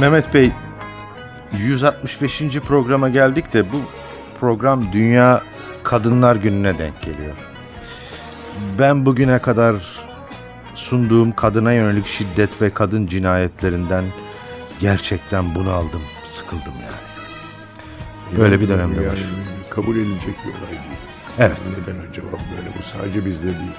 Mehmet 0.00 0.34
Bey 0.34 0.50
165. 1.58 2.42
programa 2.60 3.08
geldik 3.08 3.52
de 3.52 3.72
bu 3.72 3.76
program 4.40 4.92
Dünya 4.92 5.42
Kadınlar 5.82 6.36
Günü'ne 6.36 6.78
denk 6.78 7.02
geliyor. 7.02 7.36
Ben 8.78 9.06
bugüne 9.06 9.38
kadar 9.38 9.74
sunduğum 10.74 11.32
kadına 11.32 11.72
yönelik 11.72 12.06
şiddet 12.06 12.62
ve 12.62 12.70
kadın 12.70 13.06
cinayetlerinden 13.06 14.04
gerçekten 14.80 15.54
bunu 15.54 15.70
aldım, 15.70 16.02
sıkıldım 16.32 16.74
yani. 16.82 18.38
Böyle 18.38 18.60
bir 18.60 18.68
dönemde 18.68 19.02
yani 19.02 19.08
var. 19.08 19.18
Kabul 19.70 19.96
edilecek 19.96 20.34
bir 20.44 20.50
olay 20.50 20.70
değil. 20.70 20.98
Evet. 21.38 21.56
Neden 21.78 22.08
acaba 22.08 22.26
böyle? 22.26 22.68
Bu 22.78 22.82
sadece 22.82 23.26
bizde 23.26 23.46
değil. 23.46 23.72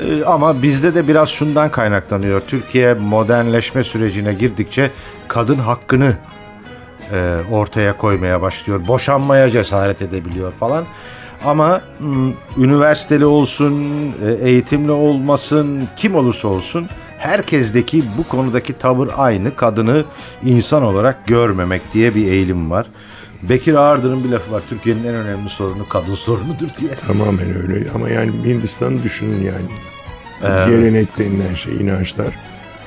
Ee, 0.00 0.24
ama 0.24 0.62
bizde 0.62 0.94
de 0.94 1.08
biraz 1.08 1.28
şundan 1.28 1.70
kaynaklanıyor. 1.70 2.40
Türkiye 2.40 2.94
modernleşme 2.94 3.84
sürecine 3.84 4.34
girdikçe 4.34 4.90
kadın 5.28 5.58
hakkını 5.58 6.14
e, 7.12 7.36
ortaya 7.50 7.96
koymaya 7.96 8.42
başlıyor. 8.42 8.86
Boşanmaya 8.88 9.50
cesaret 9.50 10.02
edebiliyor 10.02 10.52
falan. 10.52 10.84
Ama 11.44 11.80
m, 12.00 12.32
üniversiteli 12.58 13.26
olsun, 13.26 13.92
e, 14.26 14.48
eğitimli 14.48 14.90
olmasın, 14.90 15.88
kim 15.96 16.14
olursa 16.14 16.48
olsun 16.48 16.88
herkesteki 17.18 18.02
bu 18.18 18.28
konudaki 18.28 18.78
tavır 18.78 19.10
aynı. 19.16 19.56
Kadını 19.56 20.04
insan 20.44 20.82
olarak 20.82 21.26
görmemek 21.26 21.82
diye 21.94 22.14
bir 22.14 22.26
eğilim 22.26 22.70
var. 22.70 22.86
Bekir 23.42 23.74
Ağırdır'ın 23.74 24.24
bir 24.24 24.28
lafı 24.28 24.52
var. 24.52 24.62
Türkiye'nin 24.68 25.04
en 25.04 25.14
önemli 25.14 25.50
sorunu 25.50 25.88
kadın 25.88 26.14
sorunudur 26.14 26.68
diye. 26.80 26.94
Tamamen 27.06 27.56
öyle. 27.62 27.90
Ama 27.94 28.08
yani 28.08 28.32
Hindistan'ı 28.44 29.02
düşünün 29.02 29.44
yani. 29.44 29.66
Gelenek 30.70 31.18
denilen 31.18 31.54
şey, 31.54 31.76
inançlar. 31.76 32.34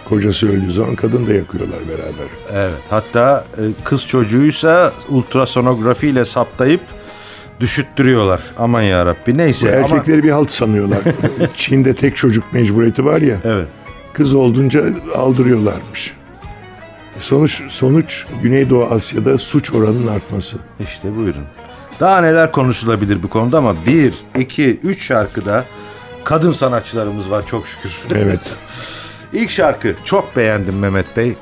Kocası 0.09 0.49
öldüğü 0.49 0.71
zaman 0.71 0.95
kadın 0.95 1.27
da 1.27 1.33
yakıyorlar 1.33 1.79
beraber. 1.89 2.27
Evet. 2.53 2.73
Hatta 2.89 3.45
e, 3.57 3.61
kız 3.83 4.07
çocuğuysa 4.07 4.91
ultrasonografiyle 5.09 6.25
saptayıp 6.25 6.81
düşüttürüyorlar. 7.59 8.41
Aman 8.57 8.81
ya 8.81 9.05
Rabbi. 9.05 9.33
Bu 9.33 9.37
Neyse 9.37 9.77
ama 9.77 9.85
erkekleri 9.85 10.23
bir 10.23 10.29
halt 10.29 10.51
sanıyorlar. 10.51 10.99
Çin'de 11.55 11.93
tek 11.93 12.15
çocuk 12.15 12.53
mecburiyeti 12.53 13.05
var 13.05 13.21
ya. 13.21 13.37
evet. 13.43 13.67
Kız 14.13 14.35
olduğunca 14.35 14.83
aldırıyorlarmış. 15.15 16.13
Sonuç 17.19 17.61
sonuç 17.69 18.25
Güneydoğu 18.41 18.85
Asya'da 18.85 19.37
suç 19.37 19.71
oranının 19.73 20.07
artması. 20.07 20.57
İşte 20.79 21.15
buyurun. 21.17 21.45
Daha 21.99 22.21
neler 22.21 22.51
konuşulabilir 22.51 23.23
bu 23.23 23.29
konuda 23.29 23.57
ama 23.57 23.75
bir, 23.85 24.13
iki, 24.39 24.79
üç 24.83 25.03
şarkıda 25.03 25.65
kadın 26.23 26.53
sanatçılarımız 26.53 27.29
var 27.29 27.47
çok 27.47 27.67
şükür. 27.67 27.91
Evet. 28.15 28.39
İlk 29.33 29.51
şarkı 29.51 29.95
çok 30.05 30.35
beğendim 30.35 30.79
Mehmet 30.79 31.17
Bey. 31.17 31.33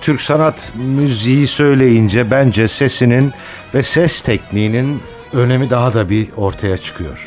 Türk 0.00 0.20
sanat 0.20 0.72
müziği 0.76 1.46
söyleyince 1.46 2.30
bence 2.30 2.68
sesinin 2.68 3.32
ve 3.74 3.82
ses 3.82 4.20
tekniğinin 4.20 5.02
önemi 5.32 5.70
daha 5.70 5.94
da 5.94 6.08
bir 6.08 6.28
ortaya 6.36 6.78
çıkıyor. 6.78 7.18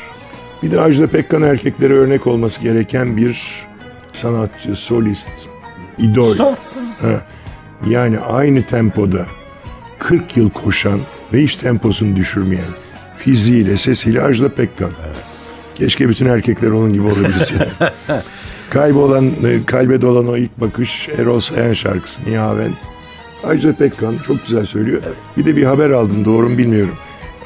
Bir 0.62 0.70
de 0.70 0.80
Ajda 0.80 1.06
Pekkan 1.06 1.42
erkeklere 1.42 1.94
örnek 1.94 2.26
olması 2.26 2.60
gereken 2.60 3.16
bir 3.16 3.66
sanatçı, 4.12 4.76
solist, 4.76 5.30
idol. 5.98 6.38
Ha, 6.38 7.22
yani 7.88 8.18
aynı 8.18 8.62
tempoda 8.62 9.26
40 9.98 10.36
yıl 10.36 10.50
koşan 10.50 11.00
ve 11.32 11.42
hiç 11.42 11.56
temposunu 11.56 12.16
düşürmeyen 12.16 12.70
fiziğiyle, 13.16 13.76
sesiyle 13.76 14.22
Ajda 14.22 14.54
Pekkan. 14.54 14.90
Keşke 15.74 16.08
bütün 16.08 16.26
erkekler 16.26 16.70
onun 16.70 16.92
gibi 16.92 17.06
olabilse. 17.06 17.68
Kaybolan, 18.70 19.26
e, 19.26 19.64
kalbe 19.66 20.02
dolan 20.02 20.28
o 20.28 20.36
ilk 20.36 20.60
bakış 20.60 21.08
Erol 21.18 21.40
Sayan 21.40 21.72
şarkısı 21.72 22.22
Nihaven. 22.26 22.72
Ajda 23.44 23.72
Pekkan 23.72 24.14
çok 24.26 24.46
güzel 24.46 24.66
söylüyor. 24.66 25.02
Bir 25.36 25.44
de 25.44 25.56
bir 25.56 25.64
haber 25.64 25.90
aldım 25.90 26.24
doğru 26.24 26.48
mu 26.48 26.58
bilmiyorum. 26.58 26.94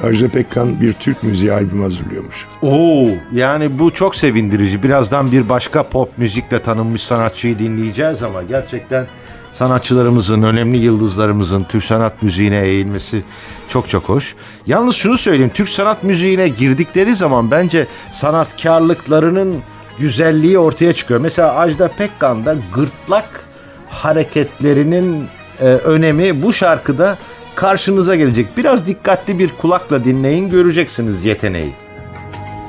Ajda 0.03 0.29
Pekkan 0.29 0.81
bir 0.81 0.93
Türk 0.93 1.23
müziği 1.23 1.51
albümü 1.53 1.83
hazırlıyormuş. 1.83 2.45
Oo, 2.61 3.07
yani 3.33 3.79
bu 3.79 3.91
çok 3.91 4.15
sevindirici. 4.15 4.83
Birazdan 4.83 5.31
bir 5.31 5.49
başka 5.49 5.83
pop 5.83 6.17
müzikle 6.17 6.61
tanınmış 6.61 7.03
sanatçıyı 7.03 7.59
dinleyeceğiz 7.59 8.23
ama 8.23 8.43
gerçekten 8.43 9.07
sanatçılarımızın, 9.51 10.41
önemli 10.41 10.77
yıldızlarımızın 10.77 11.63
Türk 11.63 11.83
sanat 11.83 12.23
müziğine 12.23 12.61
eğilmesi 12.61 13.23
çok 13.67 13.89
çok 13.89 14.03
hoş. 14.03 14.35
Yalnız 14.67 14.95
şunu 14.95 15.17
söyleyeyim, 15.17 15.51
Türk 15.53 15.69
sanat 15.69 16.03
müziğine 16.03 16.47
girdikleri 16.47 17.15
zaman 17.15 17.51
bence 17.51 17.87
sanatkarlıklarının 18.13 19.55
güzelliği 19.99 20.59
ortaya 20.59 20.93
çıkıyor. 20.93 21.19
Mesela 21.19 21.55
Ajda 21.55 21.87
Pekkan'da 21.87 22.55
gırtlak 22.73 23.45
hareketlerinin 23.89 25.27
e, 25.59 25.65
önemi 25.65 26.43
bu 26.43 26.53
şarkıda 26.53 27.17
karşınıza 27.55 28.15
gelecek. 28.15 28.57
Biraz 28.57 28.85
dikkatli 28.87 29.39
bir 29.39 29.49
kulakla 29.49 30.03
dinleyin 30.03 30.49
göreceksiniz 30.49 31.25
yeteneği. 31.25 31.73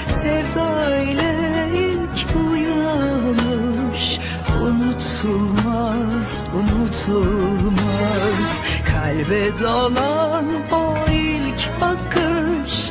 Sevda 0.09 0.97
ile 0.97 1.34
ilk 1.75 2.37
uyanış 2.50 4.21
Unutulmaz, 4.62 6.44
unutulmaz 6.54 8.48
Kalbe 8.93 9.59
dolan 9.62 10.44
o 10.72 10.94
ilk 11.12 11.81
bakış 11.81 12.91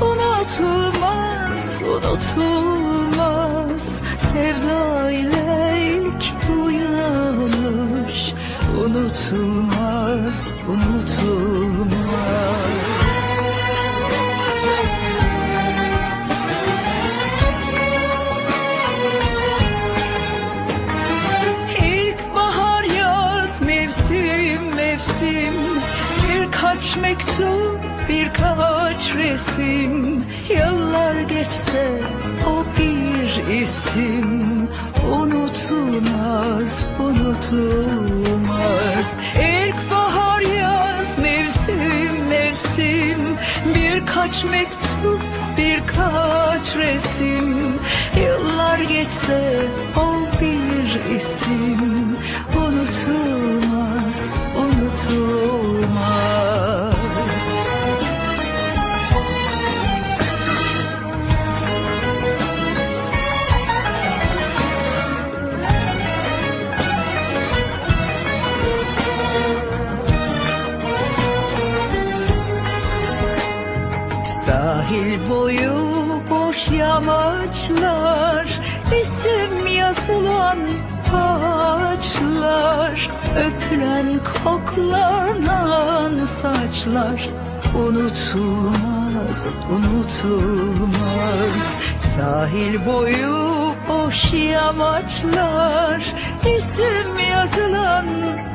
Unutulmaz, 0.00 1.33
unutulmaz. 1.88 3.84
Sevda 4.18 5.10
ilk 5.10 6.24
uyanış 6.64 8.34
Unutulmaz, 8.78 10.44
unutulmaz. 10.68 11.94
İlkbahar 21.82 22.84
yaz 22.84 23.62
mevsim 23.62 24.74
mevsim. 24.76 25.54
Birkaç 26.28 26.96
mektup 26.96 27.93
birkaç 28.08 29.14
resim 29.14 30.24
Yıllar 30.48 31.20
geçse 31.20 32.00
o 32.48 32.64
bir 32.78 33.52
isim. 33.62 34.68
Unutulmaz 35.12 36.86
unutulmaz. 37.00 37.54
İlkbahar 39.40 40.40
yaz 40.40 41.18
mevsim 41.18 42.28
mevsim. 42.30 43.36
Birkaç 43.74 44.44
mektup 44.44 45.22
birkaç 45.58 46.76
resim. 46.76 47.74
Yıllar 48.16 48.78
geçse 48.78 49.66
o 49.96 50.12
bir 50.40 51.14
isim. 51.16 52.16
Unutulmaz, 52.56 54.26
unutulmaz 54.56 56.33
Sahil 75.04 75.30
boyu 75.30 75.72
boş 76.30 76.68
yamaçlar 76.68 78.60
isim 79.00 79.66
yazılan 79.66 80.58
ağaçlar 81.14 83.10
Öpülen 83.36 84.20
koklanan 84.44 86.26
saçlar. 86.26 87.28
Unutulmaz, 87.74 89.48
unutulmaz 89.70 91.74
Sahil 91.98 92.86
boyu 92.86 93.74
boş 93.88 94.32
yamaçlar 94.32 96.14
isim 96.58 97.18
yazılan 97.30 98.06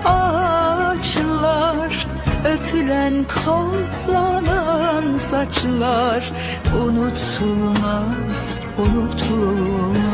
ağaçlar 0.05 1.98
Öpülen 2.45 3.25
kollanan 3.45 5.17
saçlar 5.17 6.31
Unutulmaz, 6.75 8.57
unutulmaz. 8.77 10.09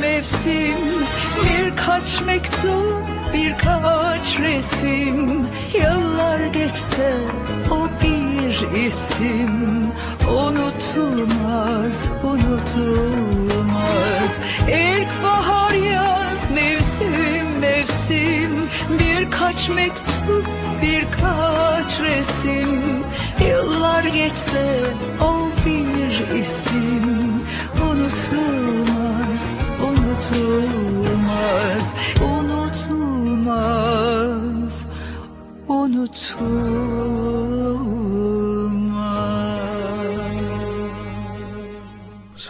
Mevsim. 0.00 0.76
Birkaç 1.44 2.20
mektup 2.20 3.04
birkaç 3.34 4.38
resim. 4.40 5.46
Yıllar 5.74 6.46
geçse 6.52 7.12
o 7.70 7.89
bir 8.60 8.70
isim 8.86 9.50
Unutulmaz 10.28 12.04
unutulmaz. 12.24 14.38
İlkbahar 14.68 15.72
yaz 15.72 16.50
mevsim 16.50 17.58
mevsim. 17.60 18.50
Birkaç 18.98 19.68
mektup 19.68 20.46
birkaç 20.82 22.00
resim. 22.00 22.82
Yıllar 23.48 24.04
geçse 24.04 24.80
o 25.20 25.48
bir 25.66 26.28
isim. 26.40 27.42
Unutulmaz, 27.90 29.52
unutulmaz, 29.82 31.94
unutulmaz, 32.22 34.86
unutulmaz. 35.68 37.99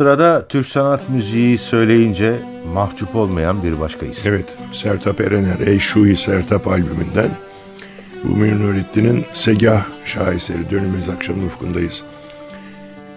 Sırada 0.01 0.47
Türk 0.49 0.67
sanat 0.67 1.09
müziği 1.09 1.59
söyleyince 1.59 2.43
mahcup 2.75 3.17
olmayan 3.17 3.63
bir 3.63 3.81
başka 3.81 4.07
isim. 4.07 4.33
Evet, 4.33 4.57
Sertap 4.73 5.21
Erener, 5.21 5.59
Ey 5.67 5.79
Şuhi 5.79 6.17
Sertap 6.17 6.69
albümünden. 6.69 7.31
Bu 8.25 8.37
Münir 8.37 9.25
Segah 9.33 9.85
şaheseri, 10.05 10.71
Dönülmez 10.71 11.09
Akşamın 11.09 11.47
Ufkundayız. 11.47 12.03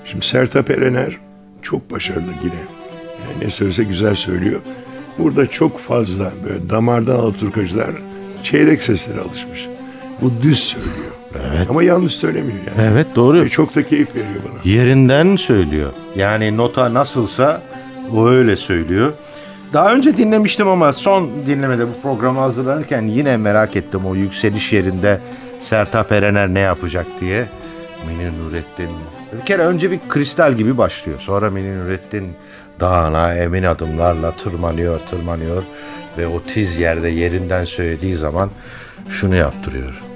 Şimdi 0.06 0.26
Sertap 0.26 0.70
Erener 0.70 1.18
çok 1.62 1.92
başarılı 1.92 2.32
yine. 2.44 2.54
Yani 3.22 3.46
ne 3.46 3.50
söylese 3.50 3.84
güzel 3.84 4.16
söylüyor. 4.16 4.62
Burada 5.18 5.48
çok 5.48 5.80
fazla 5.80 6.32
böyle 6.46 6.70
damardan 6.70 7.16
alaturkacılar 7.16 7.92
çeyrek 8.44 8.84
seslere 8.84 9.20
alışmış. 9.20 9.68
Bu 10.22 10.42
düz 10.42 10.60
söylüyor. 10.60 11.14
Evet. 11.36 11.70
Ama 11.70 11.84
yanlış 11.84 12.16
söylemiyor 12.16 12.60
yani. 12.60 12.90
Evet 12.92 13.16
doğru. 13.16 13.42
Ve 13.44 13.50
çok 13.50 13.76
da 13.76 13.86
keyif 13.86 14.16
veriyor 14.16 14.44
bana. 14.44 14.54
Yerinden 14.64 15.36
söylüyor. 15.36 15.94
Yani 16.16 16.58
nota 16.58 16.94
nasılsa 16.94 17.62
o 18.16 18.28
öyle 18.28 18.58
söylüyor. 18.58 19.14
Daha 19.74 19.94
önce 19.94 20.18
dinlemiştim 20.18 20.68
ama 20.68 20.94
son 20.94 21.30
dinlemede 21.46 21.88
bu 21.88 22.02
programı 22.02 22.40
hazırlanırken 22.40 23.02
yine 23.02 23.38
merak 23.38 23.76
ettim 23.76 24.06
o 24.06 24.16
yükseliş 24.16 24.74
yerinde 24.74 25.20
Sertap 25.60 26.12
Erener 26.12 26.54
ne 26.54 26.60
yapacak 26.60 27.06
diye. 27.22 27.46
Münir 28.08 28.32
Nurettin 28.40 28.90
bir 29.40 29.46
kere 29.46 29.62
önce 29.62 29.92
bir 29.92 30.00
kristal 30.10 30.54
gibi 30.54 30.78
başlıyor. 30.78 31.20
Sonra 31.20 31.50
Münir 31.50 31.78
Nurettin 31.78 32.34
dağına 32.80 33.36
emin 33.36 33.64
adımlarla 33.64 34.32
tırmanıyor 34.32 35.00
tırmanıyor 35.00 35.64
ve 36.18 36.28
o 36.28 36.44
tiz 36.44 36.80
yerde 36.80 37.10
yerinden 37.10 37.66
söylediği 37.66 38.16
zaman 38.16 38.50
şunu 39.10 39.36
yaptırıyor. 39.36 40.13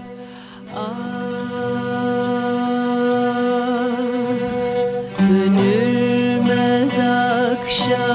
Akşamın 7.67 8.06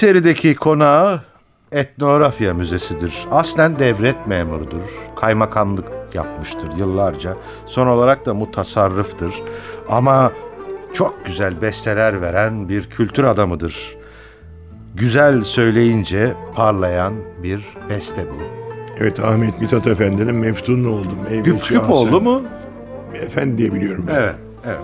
Kayseri'deki 0.00 0.54
konağı 0.54 1.20
etnografya 1.72 2.54
müzesidir. 2.54 3.26
Aslen 3.30 3.78
devlet 3.78 4.26
memurudur. 4.26 4.82
Kaymakamlık 5.16 5.88
yapmıştır 6.14 6.68
yıllarca. 6.78 7.36
Son 7.66 7.86
olarak 7.86 8.26
da 8.26 8.34
mutasarrıftır. 8.34 9.34
Ama 9.88 10.32
çok 10.92 11.26
güzel 11.26 11.62
besteler 11.62 12.22
veren 12.22 12.68
bir 12.68 12.90
kültür 12.90 13.24
adamıdır. 13.24 13.96
Güzel 14.94 15.42
söyleyince 15.42 16.34
parlayan 16.54 17.14
bir 17.42 17.64
beste 17.88 18.26
bu. 18.30 18.42
Evet 18.98 19.20
Ahmet 19.20 19.60
Mithat 19.60 19.86
Efendi'nin 19.86 20.34
Meftunlu 20.34 20.88
oldum. 20.88 21.18
Güp 21.44 21.68
güp 21.68 21.90
oldu 21.90 22.20
mu? 22.20 22.42
Efendi 23.14 23.58
diye 23.58 23.72
biliyorum 23.72 24.04
ben. 24.08 24.14
Evet, 24.14 24.34
evet. 24.66 24.78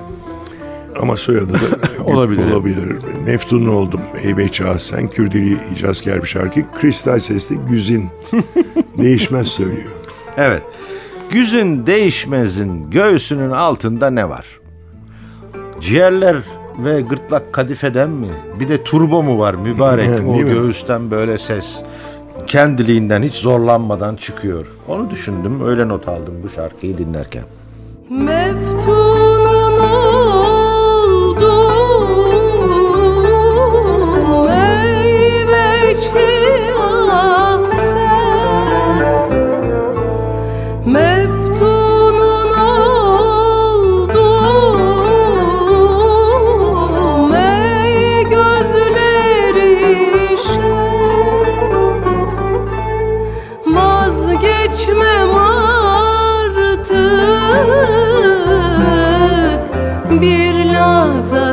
Ama 1.02 1.16
soyadı 1.16 1.54
da 1.54 1.58
Olabilir. 2.04 2.52
olabilir. 2.52 2.96
Meftunlu 3.26 3.70
oldum. 3.70 4.00
Ey 4.22 4.36
Bekçi 4.36 4.64
Hasan. 4.64 5.08
Kürdili 5.08 5.58
icazkar 5.74 6.22
bir 6.22 6.28
şarkı. 6.28 6.60
Kristal 6.80 7.18
sesli 7.18 7.56
Güzin. 7.70 8.08
Değişmez 8.98 9.46
söylüyor. 9.46 9.92
Evet. 10.36 10.62
Güzün 11.30 11.86
değişmezin 11.86 12.90
göğsünün 12.90 13.50
altında 13.50 14.10
ne 14.10 14.28
var? 14.28 14.46
Ciğerler 15.80 16.36
ve 16.78 17.00
gırtlak 17.00 17.52
kadifeden 17.52 18.10
mi? 18.10 18.28
Bir 18.60 18.68
de 18.68 18.84
turbo 18.84 19.22
mu 19.22 19.38
var 19.38 19.54
mübarek? 19.54 20.08
Değil 20.08 20.24
o 20.24 20.32
mi? 20.32 20.50
göğüsten 20.52 21.10
böyle 21.10 21.38
ses 21.38 21.82
kendiliğinden 22.46 23.22
hiç 23.22 23.34
zorlanmadan 23.34 24.16
çıkıyor. 24.16 24.66
Onu 24.88 25.10
düşündüm, 25.10 25.66
öyle 25.66 25.88
not 25.88 26.08
aldım 26.08 26.34
bu 26.42 26.48
şarkıyı 26.48 26.96
dinlerken. 26.98 27.42
Meftunun 28.10 29.25
bir 60.20 60.64
laza 60.64 61.45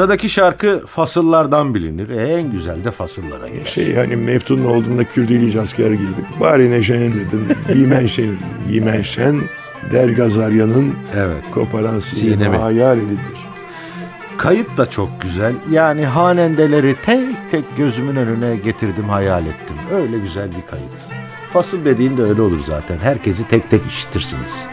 Sıradaki 0.00 0.30
şarkı 0.30 0.86
fasıllardan 0.86 1.74
bilinir. 1.74 2.08
E, 2.08 2.22
en 2.22 2.52
güzel 2.52 2.84
de 2.84 2.90
fasıllara 2.90 3.48
gelir. 3.48 3.64
Şey 3.64 3.94
hani 3.96 4.16
Meftunlu 4.16 4.68
olduğumda 4.68 5.04
Kürdili 5.04 5.48
icazkar 5.48 5.90
girdik. 5.90 6.24
Bari 6.40 6.70
neşenin 6.70 7.12
dedim. 7.12 7.48
Giymen 7.74 8.06
şen, 8.06 8.36
giymen 8.68 9.02
şen. 9.02 9.40
Der 9.92 10.08
Gazaryan'ın 10.08 10.94
Evet. 11.16 11.42
koparan 11.54 11.98
sinemi 11.98 12.56
hayal 12.56 12.98
elidir. 12.98 13.48
Kayıt 14.38 14.76
da 14.76 14.90
çok 14.90 15.22
güzel. 15.22 15.52
Yani 15.70 16.04
hanendeleri 16.04 16.96
tek 17.02 17.50
tek 17.50 17.76
gözümün 17.76 18.16
önüne 18.16 18.56
getirdim, 18.56 19.08
hayal 19.08 19.46
ettim. 19.46 19.76
Öyle 19.94 20.18
güzel 20.18 20.48
bir 20.48 20.66
kayıt. 20.70 20.92
Fasıl 21.52 21.84
dediğin 21.84 22.16
de 22.16 22.22
öyle 22.22 22.42
olur 22.42 22.60
zaten. 22.66 22.98
Herkesi 22.98 23.48
tek 23.48 23.70
tek 23.70 23.86
işitirsiniz. 23.86 24.66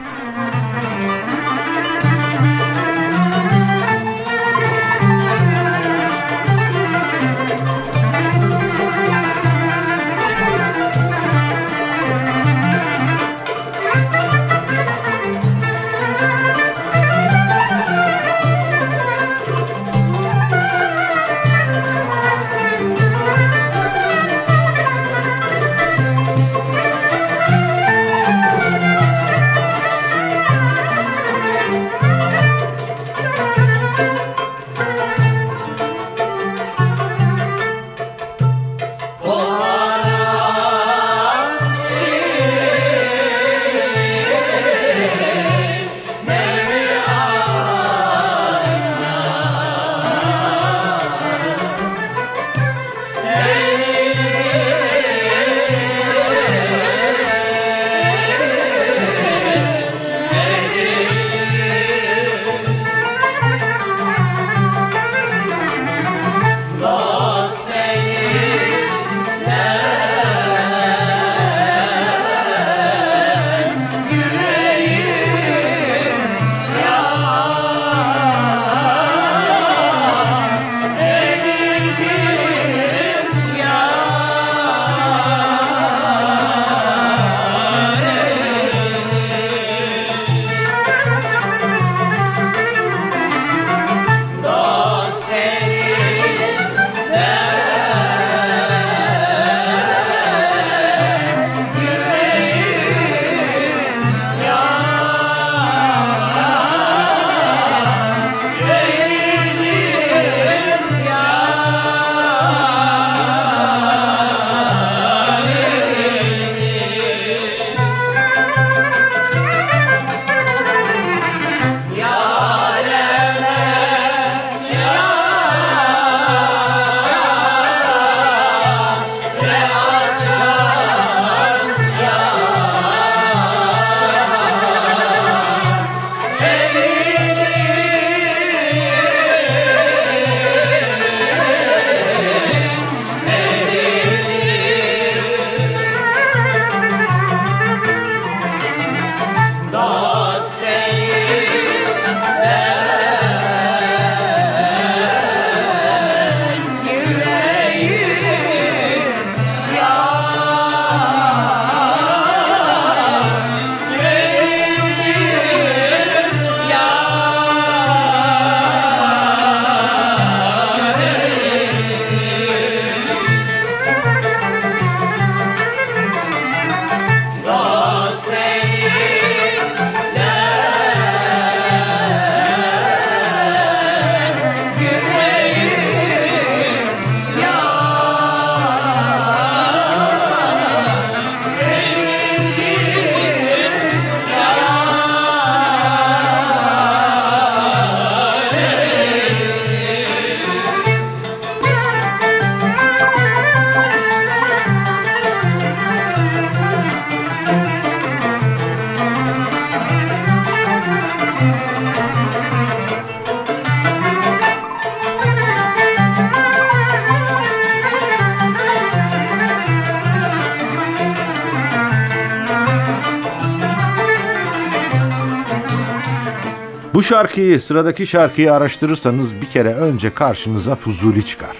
Şarkıyı, 227.07 227.61
sıradaki 227.61 228.07
şarkıyı 228.07 228.53
araştırırsanız 228.53 229.41
bir 229.41 229.45
kere 229.45 229.73
önce 229.73 230.13
karşınıza 230.13 230.75
Fuzuli 230.75 231.25
çıkar. 231.25 231.57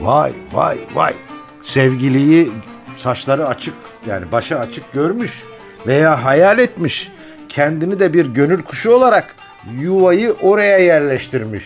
Vay 0.00 0.32
vay 0.52 0.78
vay. 0.94 1.14
Sevgiliyi 1.62 2.50
saçları 2.98 3.46
açık 3.46 3.74
yani 4.06 4.32
başı 4.32 4.58
açık 4.58 4.92
görmüş 4.92 5.42
veya 5.86 6.24
hayal 6.24 6.58
etmiş. 6.58 7.10
Kendini 7.48 7.98
de 7.98 8.12
bir 8.12 8.26
gönül 8.26 8.62
kuşu 8.62 8.90
olarak 8.90 9.34
yuvayı 9.80 10.32
oraya 10.42 10.78
yerleştirmiş. 10.78 11.64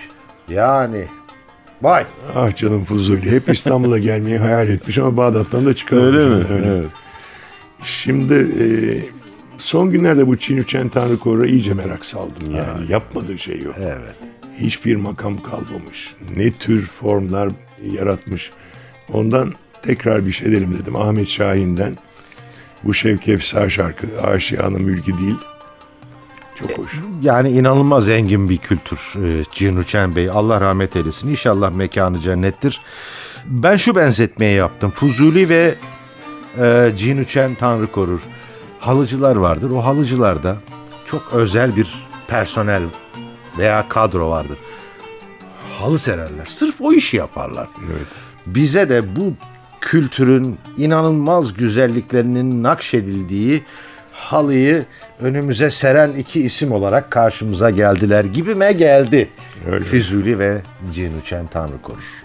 Yani 0.48 1.04
vay. 1.82 2.04
Ah 2.34 2.56
canım 2.56 2.84
Fuzuli. 2.84 3.30
Hep 3.30 3.48
İstanbul'a 3.48 3.98
gelmeyi 3.98 4.38
hayal 4.38 4.68
etmiş 4.68 4.98
ama 4.98 5.16
Bağdat'tan 5.16 5.66
da 5.66 5.74
çıkamamış. 5.74 6.16
Öyle 6.16 6.26
mi? 6.26 6.44
Öyle. 6.50 6.68
Evet. 6.68 6.90
Şimdi 7.82 8.34
e, 8.34 8.66
son 9.58 9.90
günlerde 9.90 10.26
bu 10.26 10.36
Çin 10.36 10.56
Üçen 10.56 10.88
Tanrı 10.88 11.18
Koru'na 11.18 11.46
iyice 11.46 11.74
merak 11.74 12.04
saldım. 12.04 12.54
Yani 12.54 12.92
yapmadığı 12.92 13.38
şey 13.38 13.60
yok. 13.60 13.74
Evet. 13.80 14.16
Hiçbir 14.58 14.96
makam 14.96 15.42
kalmamış. 15.42 16.14
Ne 16.36 16.52
tür 16.52 16.86
formlar 16.86 17.48
yaratmış. 17.82 18.50
Ondan 19.12 19.52
tekrar 19.82 20.26
bir 20.26 20.32
şey 20.32 20.48
edelim 20.48 20.78
dedim. 20.82 20.96
Ahmet 20.96 21.28
Şahin'den 21.28 21.96
bu 22.84 22.94
Şevki 22.94 23.32
Efsar 23.32 23.70
şarkı 23.70 24.06
Aşiyanı 24.22 24.80
Mülki 24.80 25.18
değil. 25.18 25.36
Çok 26.56 26.78
hoş. 26.78 26.92
Yani 27.22 27.50
inanılmaz 27.50 28.04
zengin 28.04 28.48
bir 28.48 28.56
kültür 28.56 28.98
e, 28.98 29.44
Cin 29.52 29.76
Uçen 29.76 30.16
Bey. 30.16 30.30
Allah 30.30 30.60
rahmet 30.60 30.96
eylesin. 30.96 31.28
İnşallah 31.28 31.70
mekanı 31.70 32.20
cennettir. 32.20 32.80
Ben 33.46 33.76
şu 33.76 33.96
benzetmeyi 33.96 34.56
yaptım. 34.56 34.90
Fuzuli 34.90 35.48
ve 35.48 35.74
e, 36.58 36.92
Cin 36.96 37.18
Uçen 37.18 37.54
Tanrı 37.54 37.92
korur. 37.92 38.20
Halıcılar 38.86 39.36
vardır. 39.36 39.70
O 39.70 39.84
halıcılarda 39.84 40.56
çok 41.04 41.32
özel 41.32 41.76
bir 41.76 42.08
personel 42.28 42.82
veya 43.58 43.88
kadro 43.88 44.30
vardır. 44.30 44.58
halı 45.78 45.98
sererler. 45.98 46.46
Sırf 46.46 46.80
o 46.80 46.92
işi 46.92 47.16
yaparlar. 47.16 47.68
Evet. 47.86 48.06
Bize 48.46 48.88
de 48.88 49.16
bu 49.16 49.32
kültürün 49.80 50.58
inanılmaz 50.76 51.54
güzelliklerinin 51.54 52.62
nakşedildiği 52.62 53.62
halıyı 54.12 54.84
önümüze 55.20 55.70
seren 55.70 56.12
iki 56.12 56.40
isim 56.40 56.72
olarak 56.72 57.10
karşımıza 57.10 57.70
geldiler 57.70 58.24
gibime 58.24 58.72
geldi. 58.72 59.28
Öyle. 59.66 59.84
Füzuli 59.84 60.38
ve 60.38 60.62
Cinuçen 60.94 61.46
Tanrı 61.46 61.82
korur. 61.82 62.24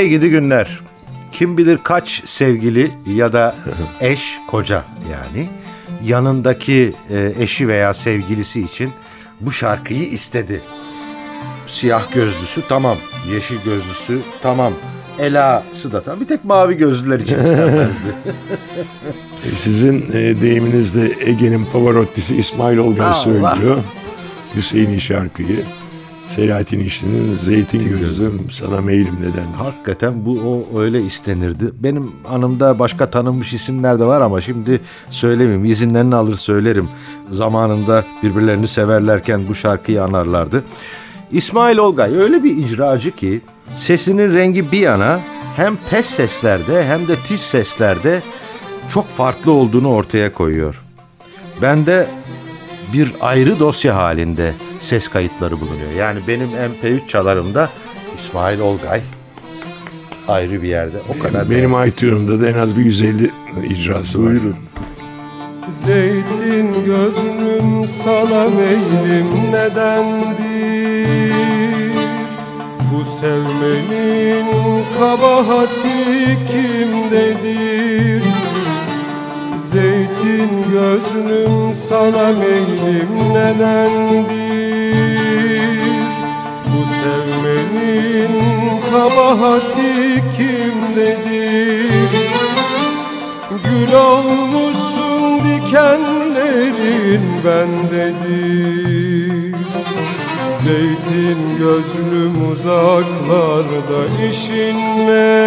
Hey 0.00 0.08
gidi 0.08 0.30
günler. 0.30 0.80
Kim 1.32 1.58
bilir 1.58 1.78
kaç 1.84 2.22
sevgili 2.24 2.90
ya 3.06 3.32
da 3.32 3.54
eş, 4.00 4.38
koca 4.48 4.84
yani 5.12 5.48
yanındaki 6.04 6.92
e, 7.10 7.32
eşi 7.38 7.68
veya 7.68 7.94
sevgilisi 7.94 8.60
için 8.60 8.90
bu 9.40 9.52
şarkıyı 9.52 10.02
istedi. 10.02 10.62
Siyah 11.66 12.12
gözlüsü 12.14 12.62
tamam, 12.68 12.96
yeşil 13.32 13.56
gözlüsü 13.64 14.20
tamam, 14.42 14.72
Ela'sı 15.18 15.92
da 15.92 16.02
tamam. 16.02 16.20
Bir 16.20 16.26
tek 16.26 16.44
mavi 16.44 16.76
gözlüler 16.76 17.20
için 17.20 17.38
istemezdi. 17.38 18.14
E, 19.52 19.56
Sizin 19.56 20.06
e, 20.12 20.40
deyiminizde 20.40 21.14
Ege'nin 21.20 21.64
Pavarotti'si 21.72 22.36
İsmail 22.36 22.78
Allah. 22.78 23.12
söylüyor. 23.12 23.76
Hüseyin'in 24.56 24.98
şarkıyı. 24.98 25.64
Selahattin 26.36 26.80
İşli'nin 26.80 27.34
Zeytin 27.36 27.98
Gözlüm 27.98 28.50
Sana 28.50 28.80
Meylim 28.80 29.16
Neden. 29.20 29.52
Hakikaten 29.52 30.24
bu 30.24 30.40
o 30.40 30.80
öyle 30.80 31.02
istenirdi. 31.02 31.64
Benim 31.74 32.12
anımda 32.28 32.78
başka 32.78 33.10
tanınmış 33.10 33.52
isimler 33.52 34.00
de 34.00 34.04
var 34.04 34.20
ama 34.20 34.40
şimdi 34.40 34.80
söylemeyeyim. 35.10 35.64
İzinlerini 35.64 36.14
alır 36.14 36.34
söylerim. 36.34 36.88
Zamanında 37.30 38.04
birbirlerini 38.22 38.68
severlerken 38.68 39.48
bu 39.48 39.54
şarkıyı 39.54 40.02
anarlardı. 40.02 40.64
İsmail 41.30 41.78
Olgay 41.78 42.16
öyle 42.16 42.44
bir 42.44 42.56
icracı 42.56 43.10
ki 43.10 43.40
sesinin 43.74 44.34
rengi 44.34 44.72
bir 44.72 44.80
yana 44.80 45.20
hem 45.56 45.78
pes 45.90 46.06
seslerde 46.06 46.84
hem 46.84 47.08
de 47.08 47.16
tiz 47.16 47.40
seslerde 47.40 48.22
çok 48.90 49.08
farklı 49.08 49.52
olduğunu 49.52 49.88
ortaya 49.88 50.32
koyuyor. 50.32 50.82
Bende 51.62 52.08
bir 52.92 53.12
ayrı 53.20 53.58
dosya 53.58 53.96
halinde 53.96 54.54
ses 54.80 55.08
kayıtları 55.08 55.60
bulunuyor. 55.60 55.90
Yani 55.98 56.20
benim 56.28 56.48
MP3 56.48 57.06
çalarımda 57.08 57.70
İsmail 58.14 58.60
Olgay 58.60 59.00
ayrı 60.28 60.62
bir 60.62 60.68
yerde. 60.68 60.96
O 61.16 61.22
kadar 61.22 61.50
Benim 61.50 61.84
iTunes'umda 61.86 62.40
da 62.40 62.48
en 62.48 62.54
az 62.54 62.76
bir 62.76 62.84
150 62.84 63.30
icrası 63.68 64.18
var. 64.18 64.26
Buyurun. 64.26 64.56
Zeytin 65.70 66.84
gözlüm 66.84 67.86
sana 67.86 68.48
meylim 68.48 69.52
nedendir 69.52 71.32
Bu 72.92 73.04
sevmenin 73.20 74.46
kabahati 74.98 76.38
kimdedir 76.50 78.24
Zeytin 79.70 80.50
gözlüm 80.72 81.74
sana 81.74 82.32
meylim 82.32 83.34
nedendir 83.34 84.69
sevmenin 87.00 88.34
kabahati 88.90 90.22
kimdedir 90.36 92.10
Gül 93.64 93.92
olmuşsun 93.92 95.38
dikenlerin 95.38 97.22
bendedir. 97.44 98.80
Zeytin 100.62 101.40
gözlüm 101.58 102.50
uzaklarda 102.52 104.00
işinle. 104.30 105.40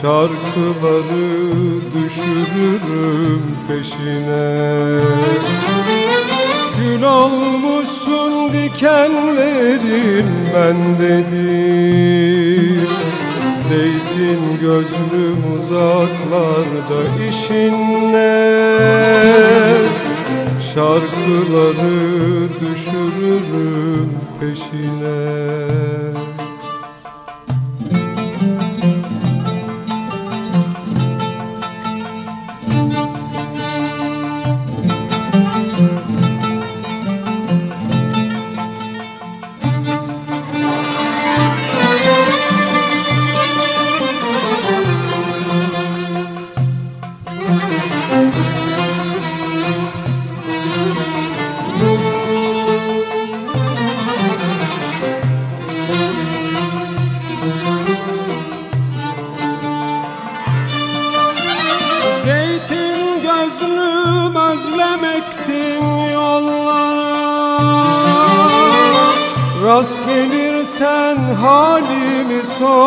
Şarkıları 0.00 1.52
düşürürüm 1.94 3.44
peşine 3.68 4.96
Gül 6.96 7.02
olmuşsun 7.02 8.52
dikenlerin 8.52 10.26
bendedir 10.54 11.68
Zeytin 13.68 14.60
gözlüm 14.60 15.40
uzaklarda 15.58 17.00
işin 17.28 17.76
ne? 18.12 18.56
Şarkıları 20.74 22.48
düşürürüm 22.60 24.10
peşine 24.40 25.36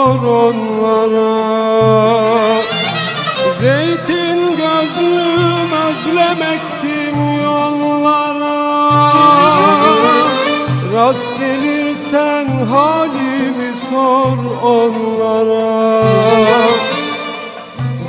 sor 0.10 0.28
onlara 0.28 1.30
Zeytin 3.60 4.39
gözlüm 4.58 5.69
özlemektim 5.88 7.41
yollara. 7.43 8.60
Rast 10.93 11.39
gelirsen 11.39 12.48
halimi 12.48 13.74
sor 13.89 14.38
onlara. 14.63 16.04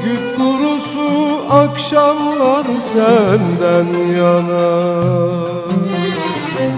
Gül 0.05 0.37
kurusu 0.37 1.41
akşamlar 1.51 2.65
senden 2.93 3.89
yana 4.17 5.70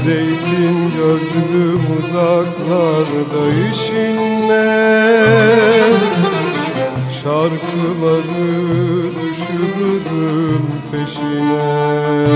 Zeytin 0.05 0.93
gözlüm 0.97 1.81
uzaklarda 1.99 3.43
işin 3.71 4.49
ne 4.49 5.23
Şarkıları 7.23 8.43
düşürürüm 9.23 10.67
peşine. 10.93 12.27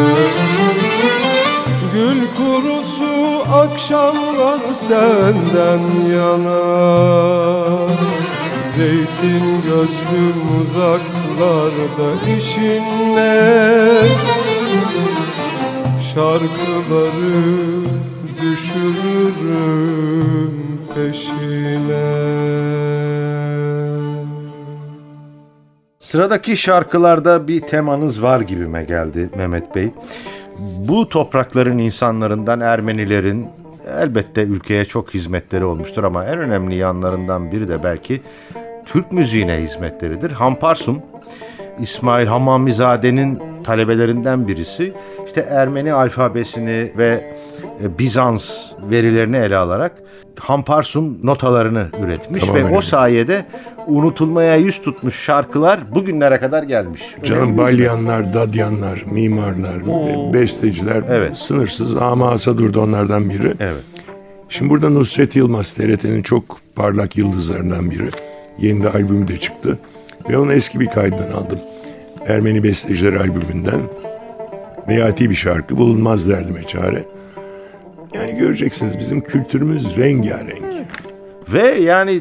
Gül 1.95 2.21
kurusu 2.37 3.43
akşamlar 3.53 4.73
senden 4.73 6.11
yana. 6.11 6.63
Zeytin 8.77 9.63
gözlüm 9.63 10.39
uzaklarda 10.61 12.37
işin 12.37 13.15
ne 13.17 14.46
Şarkıları 16.17 17.85
düşürürüm 18.43 19.73
peşine 20.95 22.17
Sıradaki 25.99 26.57
şarkılarda 26.57 27.49
bir 27.49 27.61
temanız 27.61 28.23
var 28.23 28.41
gibime 28.41 28.85
geldi 28.85 29.31
Mehmet 29.37 29.75
Bey. 29.77 29.91
Bu 30.59 31.09
toprakların 31.09 31.79
insanlarından 31.79 32.61
Ermenilerin 32.61 33.47
elbette 34.01 34.43
ülkeye 34.43 34.85
çok 34.85 35.15
hizmetleri 35.15 35.65
olmuştur 35.65 36.05
ama 36.05 36.25
en 36.25 36.39
önemli 36.39 36.77
yanlarından 36.77 37.53
biri 37.53 37.69
de 37.69 37.85
belki 37.85 38.23
Türk 38.87 39.13
müziğine 39.13 39.55
hizmetleridir. 39.55 40.31
Hamparsum, 40.31 41.03
İsmail 41.81 42.27
Hamamizade'nin 42.27 43.43
talebelerinden 43.65 44.49
birisi. 44.49 44.93
İşte 45.37 45.49
Ermeni 45.51 45.93
alfabesini 45.93 46.93
ve 46.99 47.35
e, 47.83 47.99
Bizans 47.99 48.73
verilerini 48.91 49.37
ele 49.37 49.57
alarak 49.57 49.93
Hamparsum 50.41 51.19
notalarını 51.27 51.87
üretmiş 52.03 52.43
Tamamen 52.43 52.65
ve 52.65 52.69
o 52.69 52.77
öyle. 52.77 52.87
sayede 52.87 53.45
unutulmaya 53.87 54.57
yüz 54.57 54.83
tutmuş 54.83 55.25
şarkılar 55.25 55.95
bugünlere 55.95 56.37
kadar 56.37 56.63
gelmiş. 56.63 57.03
Canım 57.25 57.59
balyanlar, 57.59 58.35
dadyanlar, 58.35 59.05
mimarlar, 59.13 59.83
besteciler 60.33 61.05
Evet. 61.11 61.37
sınırsız 61.39 61.97
ama 61.97 62.31
Asadur'da 62.31 62.81
onlardan 62.81 63.31
biri. 63.31 63.53
Evet. 63.61 63.85
Şimdi 64.49 64.71
burada 64.71 64.89
Nusret 64.91 65.37
Yılmaz 65.37 65.73
TRT'nin 65.73 66.23
çok 66.23 66.45
parlak 66.75 67.17
yıldızlarından 67.17 67.91
biri. 67.91 68.11
Yeni 68.59 68.85
de 68.85 68.91
albümü 68.91 69.29
de 69.29 69.39
çıktı. 69.39 69.79
Ve 70.29 70.39
onu 70.39 70.53
eski 70.53 70.81
bir 70.81 70.87
kaydından 70.87 71.31
aldım. 71.31 71.59
Ermeni 72.27 72.63
Besteciler 72.63 73.13
albümünden. 73.13 73.81
Meyati 74.89 75.31
bir 75.31 75.35
şarkı 75.35 75.77
bulunmaz 75.77 76.29
derdime 76.29 76.63
çare. 76.67 77.05
Yani 78.15 78.35
göreceksiniz 78.39 78.99
bizim 78.99 79.21
kültürümüz 79.21 79.97
rengarenk. 79.97 80.75
Ve 81.53 81.67
yani 81.67 82.21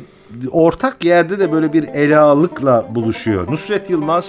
ortak 0.51 1.05
yerde 1.05 1.39
de 1.39 1.51
böyle 1.51 1.73
bir 1.73 1.83
elalıkla 1.83 2.85
buluşuyor. 2.95 3.51
Nusret 3.51 3.89
Yılmaz 3.89 4.25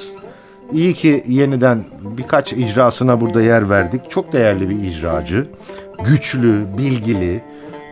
iyi 0.72 0.94
ki 0.94 1.24
yeniden 1.28 1.84
birkaç 2.18 2.52
icrasına 2.52 3.20
burada 3.20 3.42
yer 3.42 3.70
verdik. 3.70 4.10
Çok 4.10 4.32
değerli 4.32 4.68
bir 4.70 4.82
icracı. 4.88 5.46
Güçlü, 6.04 6.64
bilgili. 6.78 7.42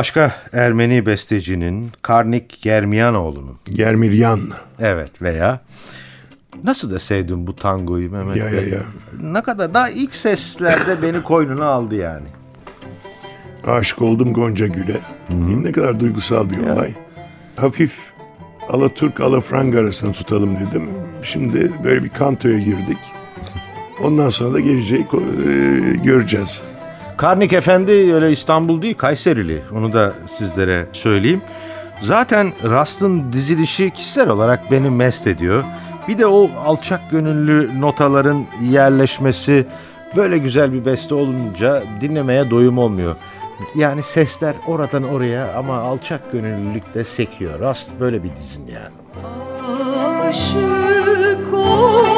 başka 0.02 0.34
Ermeni 0.52 1.06
bestecinin 1.06 1.90
Karnik 2.02 2.62
Germiyanoğlu'nun. 2.62 3.56
Germiryan. 3.72 4.40
Evet 4.80 5.22
veya 5.22 5.60
nasıl 6.64 6.90
da 6.90 6.98
sevdim 6.98 7.46
bu 7.46 7.56
tangoyu 7.56 8.10
Mehmet 8.10 8.36
Ya, 8.36 8.52
Bey. 8.52 8.54
ya, 8.54 8.62
ya. 8.76 8.82
Ne 9.22 9.42
kadar 9.42 9.74
daha 9.74 9.90
ilk 9.90 10.14
seslerde 10.14 11.02
beni 11.02 11.22
koynuna 11.22 11.64
aldı 11.64 11.94
yani. 11.94 12.26
Aşık 13.66 14.02
oldum 14.02 14.32
Gonca 14.32 14.66
Gül'e. 14.66 15.00
Ne 15.62 15.72
kadar 15.72 16.00
duygusal 16.00 16.50
bir 16.50 16.58
olay. 16.58 16.94
Hafif 17.56 17.92
Alaturk 18.68 19.20
Alafranga 19.20 19.78
arasında 19.78 20.12
tutalım 20.12 20.56
dedim. 20.56 20.88
Şimdi 21.22 21.70
böyle 21.84 22.04
bir 22.04 22.08
kantoya 22.08 22.58
girdik. 22.58 22.98
Ondan 24.02 24.30
sonra 24.30 24.54
da 24.54 24.60
geleceği 24.60 25.00
e, 25.00 25.06
göreceğiz. 26.04 26.62
Karnik 27.22 27.52
Efendi 27.52 28.14
öyle 28.14 28.32
İstanbul 28.32 28.82
değil 28.82 28.94
Kayserili. 28.94 29.62
Onu 29.74 29.92
da 29.92 30.12
sizlere 30.26 30.86
söyleyeyim. 30.92 31.42
Zaten 32.02 32.52
Rast'ın 32.64 33.32
dizilişi 33.32 33.90
kişisel 33.90 34.28
olarak 34.28 34.70
beni 34.70 34.90
mest 34.90 35.26
ediyor. 35.26 35.64
Bir 36.08 36.18
de 36.18 36.26
o 36.26 36.50
alçak 36.64 37.10
gönüllü 37.10 37.80
notaların 37.80 38.46
yerleşmesi 38.62 39.66
böyle 40.16 40.38
güzel 40.38 40.72
bir 40.72 40.84
beste 40.84 41.14
olunca 41.14 41.82
dinlemeye 42.00 42.50
doyum 42.50 42.78
olmuyor. 42.78 43.16
Yani 43.74 44.02
sesler 44.02 44.54
oradan 44.66 45.02
oraya 45.02 45.54
ama 45.54 45.78
alçak 45.78 46.32
gönüllülük 46.32 46.94
de 46.94 47.04
sekiyor. 47.04 47.60
Rast 47.60 47.90
böyle 48.00 48.22
bir 48.22 48.36
dizin 48.36 48.66
yani. 48.66 48.94
Aşık 50.28 51.54
oldum 51.54 52.11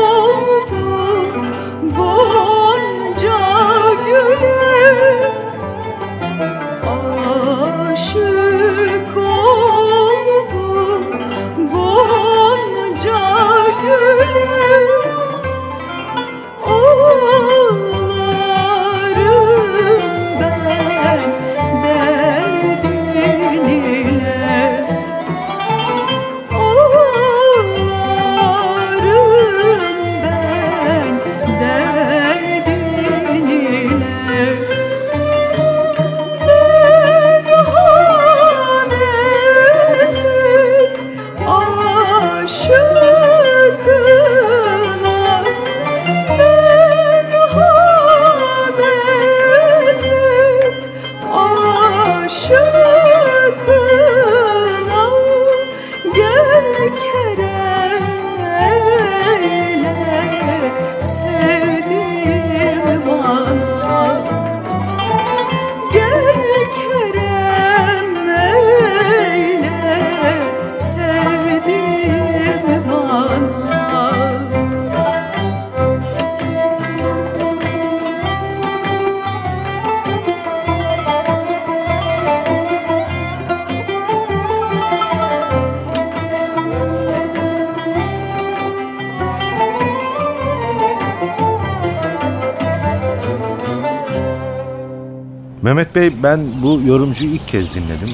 ben 96.24 96.40
bu 96.62 96.80
yorumcuyu 96.86 97.30
ilk 97.30 97.48
kez 97.48 97.74
dinledim. 97.74 98.08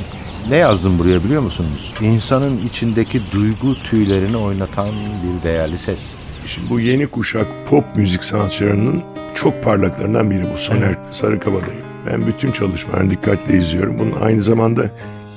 Ne 0.51 0.57
yazdım 0.57 0.99
buraya 0.99 1.25
biliyor 1.25 1.43
musunuz? 1.43 1.93
İnsanın 2.01 2.59
içindeki 2.69 3.21
duygu 3.33 3.75
tüylerini 3.75 4.37
oynatan 4.37 4.89
bir 4.89 5.43
değerli 5.43 5.79
ses. 5.79 6.01
Şimdi 6.47 6.71
bu 6.71 6.81
yeni 6.81 7.07
kuşak 7.07 7.47
pop 7.67 7.97
müzik 7.97 8.25
sanatçılarının 8.25 9.03
çok 9.35 9.65
parlaklarından 9.65 10.31
biri 10.31 10.51
bu 10.55 10.59
Soner 10.59 10.97
Sarıkabadayı. 11.11 11.81
Ben 12.07 12.27
bütün 12.27 12.53
çalışmalarını 12.53 13.11
dikkatle 13.11 13.57
izliyorum. 13.57 13.99
Bunun 13.99 14.13
aynı 14.21 14.43
zamanda 14.43 14.91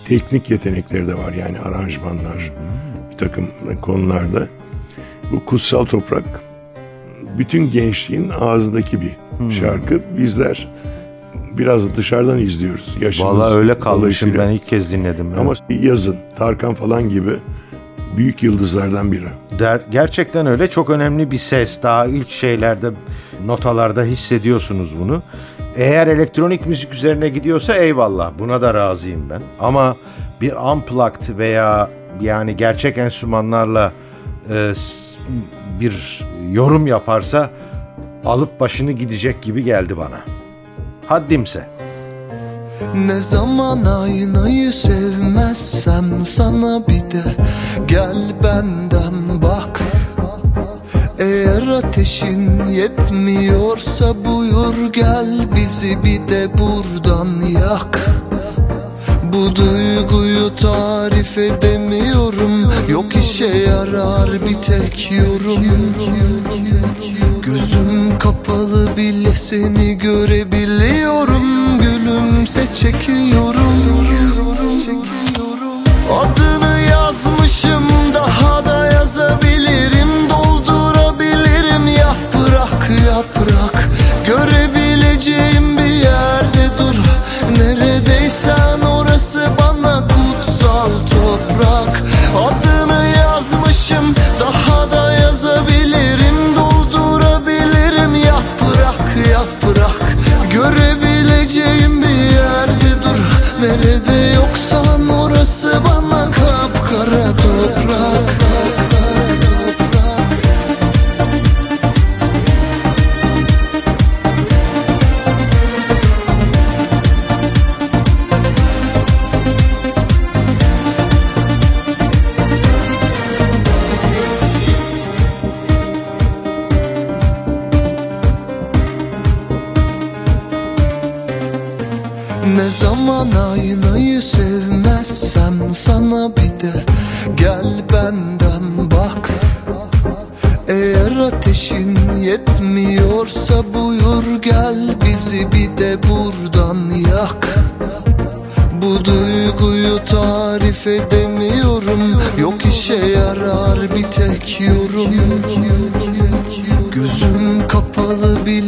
teknik 0.05 0.51
yetenekleri 0.51 1.07
de 1.07 1.13
var. 1.17 1.33
Yani 1.33 1.59
aranjmanlar, 1.59 2.51
bir 3.11 3.17
takım 3.17 3.47
konularda. 3.81 4.47
Bu 5.31 5.45
Kutsal 5.45 5.85
Toprak 5.85 6.41
bütün 7.37 7.71
gençliğin 7.71 8.29
ağzındaki 8.29 9.01
bir 9.01 9.11
şarkı. 9.51 10.01
Bizler 10.17 10.67
biraz 11.57 11.89
da 11.89 11.95
dışarıdan 11.95 12.39
izliyoruz. 12.39 12.97
Yaşımız 13.01 13.37
Vallahi 13.37 13.53
öyle 13.53 13.79
kalmışım 13.79 14.33
ben 14.37 14.49
ilk 14.49 14.67
kez 14.67 14.91
dinledim. 14.91 15.27
Evet. 15.27 15.37
Ama 15.39 15.53
yazın 15.69 16.17
Tarkan 16.35 16.73
falan 16.73 17.09
gibi 17.09 17.39
büyük 18.17 18.43
yıldızlardan 18.43 19.11
biri. 19.11 19.27
Der, 19.59 19.81
gerçekten 19.91 20.45
öyle 20.45 20.69
çok 20.69 20.89
önemli 20.89 21.31
bir 21.31 21.37
ses. 21.37 21.83
Daha 21.83 22.05
ilk 22.05 22.29
şeylerde 22.29 22.91
notalarda 23.45 24.03
hissediyorsunuz 24.03 24.95
bunu. 24.99 25.21
Eğer 25.75 26.07
elektronik 26.07 26.65
müzik 26.65 26.93
üzerine 26.93 27.29
gidiyorsa 27.29 27.75
eyvallah 27.75 28.31
buna 28.39 28.61
da 28.61 28.73
razıyım 28.73 29.29
ben. 29.29 29.41
Ama 29.59 29.95
bir 30.41 30.53
unplugged 30.53 31.37
veya 31.37 31.89
yani 32.21 32.57
gerçek 32.57 32.97
enstrümanlarla 32.97 33.91
e, 34.49 34.73
bir 35.79 36.25
yorum 36.51 36.87
yaparsa 36.87 37.49
alıp 38.25 38.59
başını 38.59 38.91
gidecek 38.91 39.41
gibi 39.41 39.63
geldi 39.63 39.97
bana. 39.97 40.21
Haddimse. 41.13 41.67
Ne 42.95 43.19
zaman 43.19 43.85
aynayı 43.85 44.73
sevmezsen 44.73 46.05
sana 46.25 46.87
bir 46.87 47.11
de 47.11 47.23
gel 47.87 48.33
benden 48.43 49.41
bak. 49.41 49.81
Eğer 51.19 51.67
ateşin 51.67 52.69
yetmiyorsa 52.69 54.25
buyur 54.25 54.93
gel 54.93 55.47
bizi 55.55 56.03
bir 56.03 56.27
de 56.27 56.57
buradan 56.57 57.41
yak. 57.41 57.99
Bu 59.33 59.55
duyguyu 59.55 60.55
tarif 60.55 61.37
edemiyorum. 61.37 62.71
Yok 62.89 63.15
işe 63.15 63.45
yarar 63.45 64.31
bir 64.31 64.61
tek 64.61 65.11
yorum 65.11 65.63
Gözüm 67.53 68.19
kapalı 68.19 68.97
bile 68.97 69.35
seni 69.35 69.97
görebiliyorum. 69.97 71.79
Gülümse 71.81 72.67
çekiyorum. 72.75 73.63
Adını 76.11 76.79
yazmışım 76.91 77.83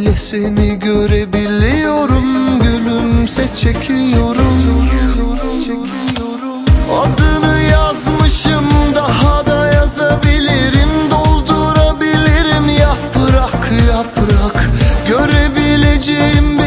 bile 0.06 0.18
seni 0.18 0.80
görebiliyorum 0.80 2.60
Gülümse 2.60 3.48
çekiyorum. 3.56 4.46
Adını 7.02 7.62
yazmışım 7.72 8.66
daha 8.96 9.46
da 9.46 9.72
yazabilirim. 9.74 10.90
Doldurabilirim 11.12 12.70
yaprak 12.70 13.72
yaprak 13.90 14.70
Görebileceğim 15.08 16.60
bir 16.60 16.65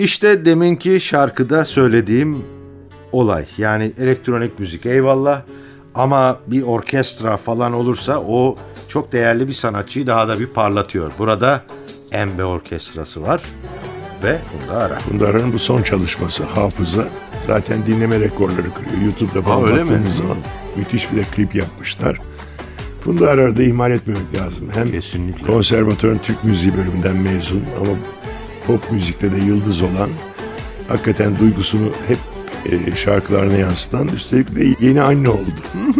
İşte 0.00 0.44
deminki 0.44 1.00
şarkıda 1.00 1.64
söylediğim 1.64 2.44
olay. 3.12 3.44
Yani 3.58 3.92
elektronik 3.98 4.58
müzik 4.58 4.86
eyvallah 4.86 5.42
ama 5.94 6.38
bir 6.46 6.62
orkestra 6.62 7.36
falan 7.36 7.72
olursa 7.72 8.18
o 8.20 8.56
çok 8.88 9.12
değerli 9.12 9.48
bir 9.48 9.52
sanatçıyı 9.52 10.06
daha 10.06 10.28
da 10.28 10.40
bir 10.40 10.46
parlatıyor. 10.46 11.12
Burada 11.18 11.62
Embe 12.12 12.44
Orkestrası 12.44 13.22
var 13.22 13.42
ve 14.22 14.38
Funda 14.52 14.80
Ara. 14.80 14.98
Funda 14.98 15.26
Arar'ın 15.26 15.52
bu 15.52 15.58
son 15.58 15.82
çalışması 15.82 16.44
Hafıza 16.44 17.04
zaten 17.46 17.86
dinleme 17.86 18.20
rekorları 18.20 18.74
kırıyor. 18.74 19.02
YouTube'da 19.04 19.42
falan 19.42 19.62
baktığımız 19.62 20.16
zaman 20.16 20.36
müthiş 20.76 21.12
bir 21.12 21.16
de 21.16 21.22
klip 21.22 21.54
yapmışlar. 21.54 22.18
Funda 23.00 23.30
Arar'ı 23.30 23.56
da 23.56 23.62
ihmal 23.62 23.90
etmemek 23.90 24.40
lazım. 24.40 24.68
Hem 24.74 24.90
Kesinlikle. 24.90 25.46
konservatörün 25.46 26.18
Türk 26.18 26.44
müziği 26.44 26.76
bölümünden 26.76 27.16
mezun 27.16 27.64
ama 27.80 27.90
pop 28.70 28.92
müzikte 28.92 29.32
de 29.32 29.36
yıldız 29.36 29.82
olan 29.82 30.10
hakikaten 30.88 31.38
duygusunu 31.38 31.88
hep 32.08 32.18
e, 32.72 32.96
şarkılarına 32.96 33.52
yansıtan 33.52 34.08
üstelik 34.08 34.54
de 34.56 34.86
yeni 34.86 35.02
anne 35.02 35.28
oldu. 35.28 35.50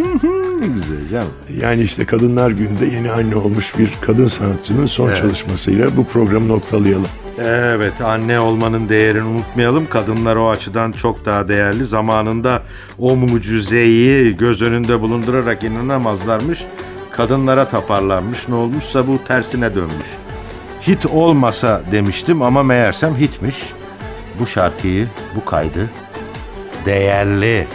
Güzel 0.75 1.09
canım. 1.11 1.27
Yani 1.61 1.81
işte 1.81 2.05
Kadınlar 2.05 2.51
Günü'nde 2.51 2.85
yeni 2.85 3.11
anne 3.11 3.35
olmuş 3.35 3.73
bir 3.79 3.91
kadın 4.01 4.27
sanatçının 4.27 4.85
son 4.85 5.07
Evet. 5.07 5.17
çalışmasıyla 5.17 5.97
bu 5.97 6.05
programı 6.05 6.47
noktalayalım. 6.47 7.07
Evet 7.39 8.01
anne 8.01 8.39
olmanın 8.39 8.89
değerini 8.89 9.23
unutmayalım. 9.23 9.89
Kadınlar 9.89 10.35
o 10.35 10.49
açıdan 10.49 10.91
çok 10.91 11.25
daha 11.25 11.47
değerli. 11.47 11.85
Zamanında 11.85 12.61
o 12.99 13.15
mucizeyi 13.15 14.37
göz 14.37 14.61
önünde 14.61 15.01
bulundurarak 15.01 15.63
inanamazlarmış. 15.63 16.65
Kadınlara 17.11 17.67
taparlarmış. 17.69 18.47
Ne 18.47 18.55
olmuşsa 18.55 19.07
bu 19.07 19.19
tersine 19.27 19.75
dönmüş. 19.75 20.20
Hit 20.87 21.05
olmasa 21.05 21.81
demiştim 21.91 22.41
ama 22.41 22.63
meğersem 22.63 23.15
hitmiş. 23.15 23.55
Bu 24.39 24.47
şarkıyı, 24.47 25.07
bu 25.35 25.45
kaydı 25.45 25.89
değerli 26.85 27.67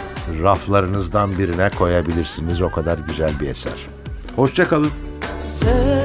raflarınızdan 0.43 1.37
birine 1.37 1.69
koyabilirsiniz. 1.69 2.61
O 2.61 2.71
kadar 2.71 2.97
güzel 3.07 3.39
bir 3.39 3.49
eser. 3.49 3.87
Hoşçakalın. 4.35 4.91
Sen 5.39 5.96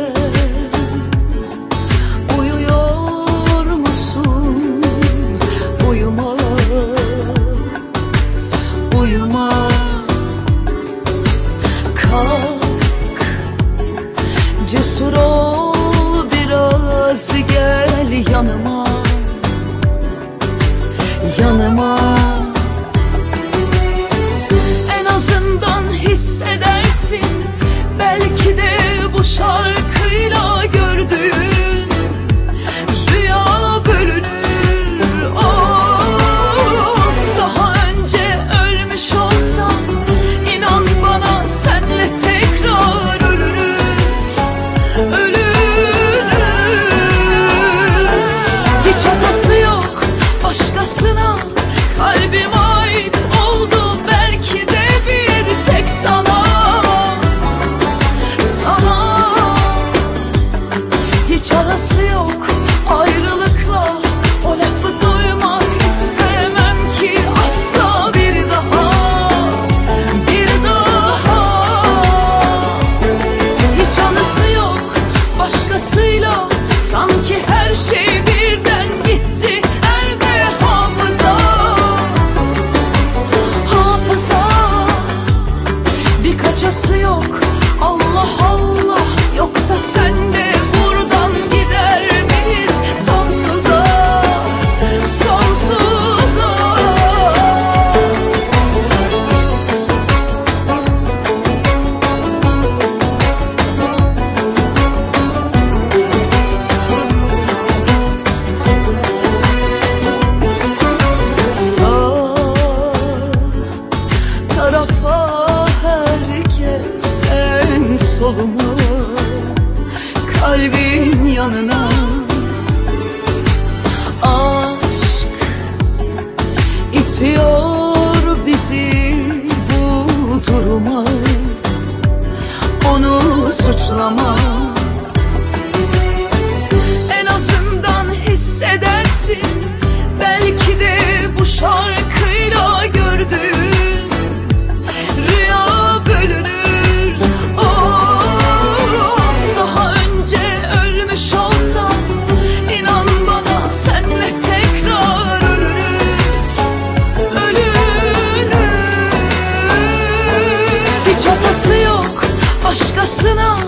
Hiç 161.17 161.27
hatası 161.27 161.75
yok. 161.75 162.25
Başkasına 162.65 163.59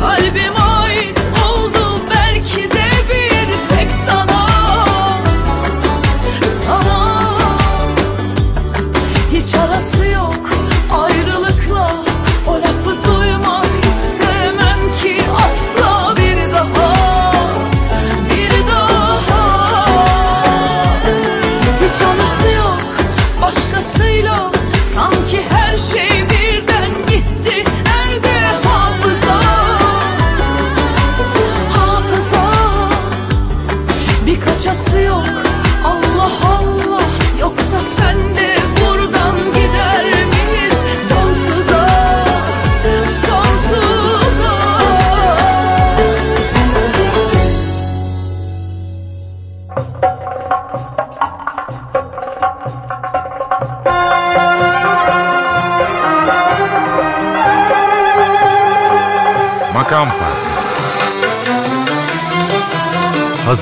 kalbim 0.00 0.56
ağrıyor 0.56 0.83